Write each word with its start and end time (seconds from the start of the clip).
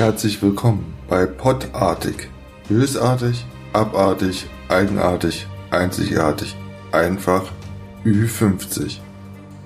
Herzlich 0.00 0.40
willkommen 0.40 0.94
bei 1.10 1.26
Pottartig. 1.26 2.30
Bösartig, 2.70 3.44
abartig, 3.74 4.46
eigenartig, 4.70 5.46
einzigartig, 5.70 6.56
einfach 6.90 7.42
Ü50. 8.06 8.96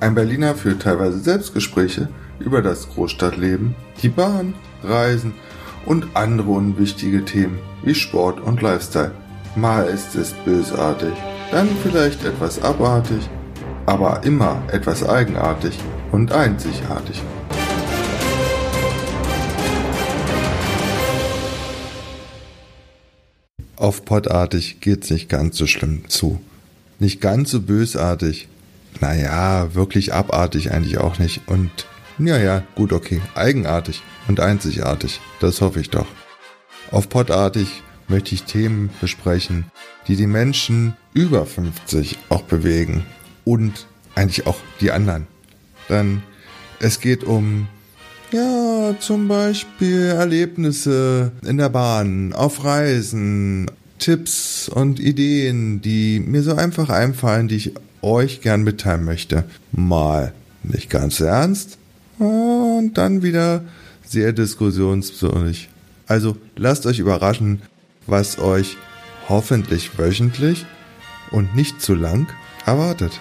Ein 0.00 0.16
Berliner 0.16 0.56
führt 0.56 0.82
teilweise 0.82 1.20
Selbstgespräche 1.20 2.08
über 2.40 2.62
das 2.62 2.88
Großstadtleben, 2.88 3.76
die 4.02 4.08
Bahn, 4.08 4.54
Reisen 4.82 5.34
und 5.86 6.04
andere 6.14 6.50
unwichtige 6.50 7.24
Themen 7.24 7.60
wie 7.84 7.94
Sport 7.94 8.40
und 8.40 8.60
Lifestyle. 8.60 9.12
Mal 9.54 9.84
ist 9.84 10.16
es 10.16 10.32
bösartig, 10.44 11.14
dann 11.52 11.68
vielleicht 11.84 12.24
etwas 12.24 12.60
abartig, 12.60 13.30
aber 13.86 14.24
immer 14.24 14.60
etwas 14.72 15.08
eigenartig 15.08 15.78
und 16.10 16.32
einzigartig. 16.32 17.22
Auf 23.76 24.04
Pottartig 24.04 24.80
geht's 24.80 25.10
nicht 25.10 25.28
ganz 25.28 25.56
so 25.56 25.66
schlimm 25.66 26.08
zu. 26.08 26.40
Nicht 26.98 27.20
ganz 27.20 27.50
so 27.50 27.60
bösartig. 27.60 28.48
Naja, 29.00 29.74
wirklich 29.74 30.14
abartig 30.14 30.70
eigentlich 30.70 30.98
auch 30.98 31.18
nicht. 31.18 31.42
Und 31.46 31.70
ja, 32.18 32.38
ja, 32.38 32.62
gut, 32.76 32.92
okay. 32.92 33.20
Eigenartig 33.34 34.02
und 34.28 34.38
einzigartig. 34.38 35.20
Das 35.40 35.60
hoffe 35.60 35.80
ich 35.80 35.90
doch. 35.90 36.06
Auf 36.92 37.08
Pottartig 37.08 37.82
möchte 38.06 38.34
ich 38.34 38.44
Themen 38.44 38.90
besprechen, 39.00 39.64
die 40.06 40.14
die 40.14 40.28
Menschen 40.28 40.96
über 41.12 41.44
50 41.44 42.18
auch 42.28 42.42
bewegen. 42.42 43.04
Und 43.44 43.86
eigentlich 44.14 44.46
auch 44.46 44.58
die 44.80 44.92
anderen. 44.92 45.26
Dann, 45.88 46.22
es 46.78 47.00
geht 47.00 47.24
um 47.24 47.66
ja, 48.32 48.94
zum 49.00 49.28
Beispiel 49.28 50.06
Erlebnisse 50.06 51.32
in 51.46 51.58
der 51.58 51.68
Bahn, 51.68 52.32
auf 52.32 52.64
Reisen, 52.64 53.70
Tipps 53.98 54.68
und 54.68 55.00
Ideen, 55.00 55.80
die 55.80 56.20
mir 56.20 56.42
so 56.42 56.54
einfach 56.54 56.90
einfallen, 56.90 57.48
die 57.48 57.56
ich 57.56 57.74
euch 58.02 58.40
gern 58.40 58.62
mitteilen 58.62 59.04
möchte. 59.04 59.44
Mal 59.72 60.32
nicht 60.62 60.90
ganz 60.90 61.20
ernst 61.20 61.78
und 62.18 62.92
dann 62.94 63.22
wieder 63.22 63.64
sehr 64.06 64.32
diskussionswürdig. 64.32 65.68
Also 66.06 66.36
lasst 66.56 66.86
euch 66.86 66.98
überraschen, 66.98 67.62
was 68.06 68.38
euch 68.38 68.76
hoffentlich 69.28 69.98
wöchentlich 69.98 70.66
und 71.30 71.54
nicht 71.56 71.80
zu 71.80 71.94
lang 71.94 72.26
erwartet. 72.66 73.20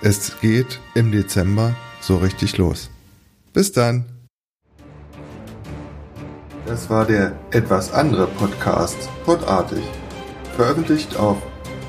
Es 0.00 0.40
geht 0.40 0.80
im 0.94 1.12
Dezember 1.12 1.76
so 2.00 2.16
richtig 2.16 2.56
los. 2.56 2.90
Bis 3.52 3.72
dann! 3.72 4.11
Das 6.66 6.88
war 6.88 7.04
der 7.04 7.32
etwas 7.50 7.92
andere 7.92 8.28
Podcast, 8.28 8.96
Podartig. 9.24 9.82
Veröffentlicht 10.56 11.16
auf 11.16 11.38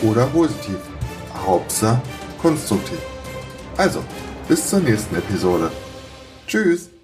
oder 0.02 0.24
positiv. 0.26 0.78
Hauptsache 1.44 2.00
konstruktiv. 2.40 2.98
Also, 3.76 4.02
bis 4.48 4.68
zur 4.68 4.80
nächsten 4.80 5.16
Episode. 5.16 5.70
Tschüss! 6.46 6.95